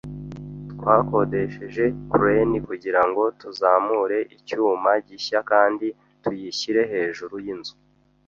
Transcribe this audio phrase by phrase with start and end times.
[0.79, 5.87] Twakodesheje crane kugirango tuzamure icyuma gishya kandi
[6.21, 7.73] tuyishyire hejuru yinzu.